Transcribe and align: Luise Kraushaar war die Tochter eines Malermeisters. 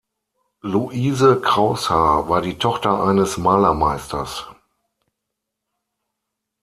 Luise 0.63 1.39
Kraushaar 1.43 2.27
war 2.27 2.41
die 2.41 2.57
Tochter 2.57 3.03
eines 3.03 3.37
Malermeisters. 3.37 4.47